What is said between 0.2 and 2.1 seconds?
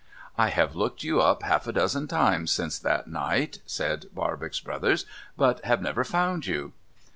'I have looked you up half a dozen